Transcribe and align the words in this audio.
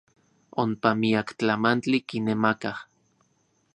Onpa 0.63 0.89
miak 1.01 1.29
tlamantli 1.39 1.97
kinemakaj. 2.07 2.77